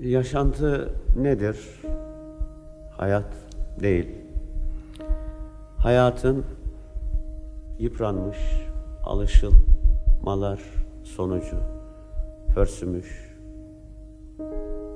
[0.00, 1.82] Yaşantı nedir?
[2.96, 3.34] Hayat
[3.80, 4.08] değil.
[5.78, 6.44] Hayatın
[7.78, 8.38] yıpranmış
[9.04, 10.60] alışılmalar
[11.04, 11.56] sonucu
[12.54, 13.36] pörsümüş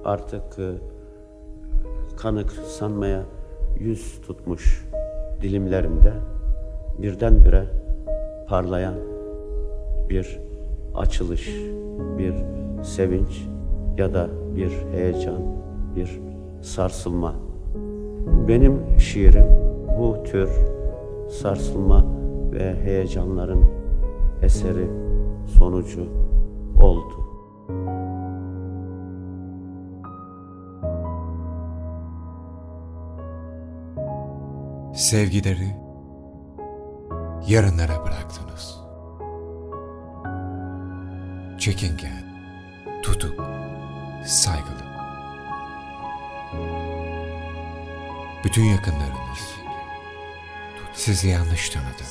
[0.05, 0.73] artık e,
[2.17, 3.23] kanık sanmaya
[3.79, 4.85] yüz tutmuş
[5.43, 6.12] dilimlerimde
[6.98, 7.67] birdenbire
[8.48, 8.95] parlayan
[10.09, 10.39] bir
[10.95, 11.48] açılış,
[12.19, 12.35] bir
[12.85, 13.46] sevinç
[13.98, 15.43] ya da bir heyecan,
[15.96, 16.20] bir
[16.62, 17.34] sarsılma.
[18.48, 19.46] Benim şiirim
[19.98, 20.51] bu tür
[21.30, 22.05] sarsılma
[22.52, 23.65] ve heyecanların
[24.42, 24.87] eseri,
[25.59, 26.06] sonucu
[26.80, 27.20] oldu.
[34.95, 35.77] Sevgileri
[37.48, 38.80] yarınlara bıraktınız.
[41.59, 42.24] Çekingen,
[43.02, 43.45] tutuk,
[44.27, 44.91] saygılı.
[48.45, 49.57] Bütün yakınlarınız
[50.95, 52.04] sizi yanlış tanıdı.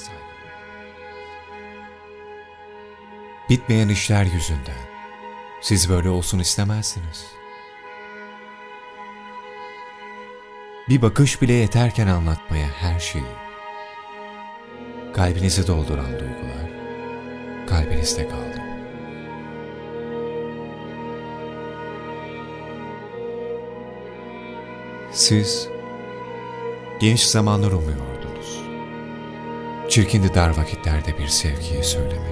[3.50, 4.90] Bitmeyen işler yüzünden
[5.62, 7.26] siz böyle olsun istemezsiniz.
[10.90, 13.24] Bir bakış bile yeterken anlatmaya her şeyi.
[15.14, 16.80] Kalbinizi dolduran duygular
[17.70, 18.59] kalbinizde kaldı.
[25.12, 25.70] Siz
[27.00, 28.62] genç zamanlar umuyordunuz.
[29.90, 32.30] Çirkindi dar vakitlerde bir sevgiyi söylemek.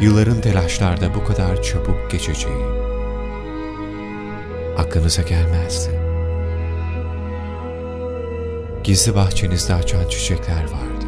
[0.00, 2.80] Yılların telaşlarda bu kadar çabuk geçeceği
[4.78, 6.00] aklınıza gelmezdi.
[8.84, 11.06] Gizli bahçenizde açan çiçekler vardı.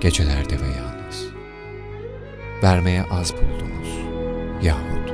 [0.00, 1.26] Gecelerde ve yalnız.
[2.62, 3.88] Vermeye az buldunuz.
[4.62, 5.12] Yahut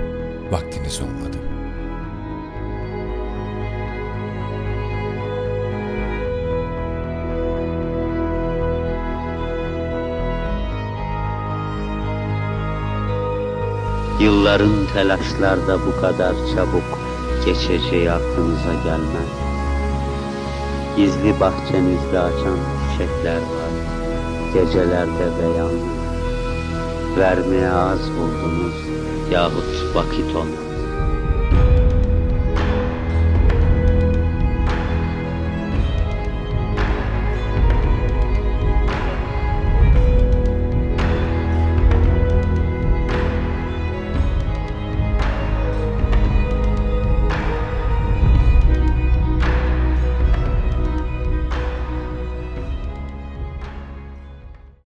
[0.51, 1.37] vaktiniz olmadı.
[14.21, 16.99] Yılların telaşlarda bu kadar çabuk
[17.45, 19.31] geçeceği aklınıza gelmez.
[20.97, 22.59] Gizli bahçenizde açan
[22.93, 23.73] çiçekler var,
[24.55, 25.97] gecelerde ve yalnız.
[27.19, 28.75] Vermeye az buldunuz
[29.31, 30.66] yahut vakit olmaz.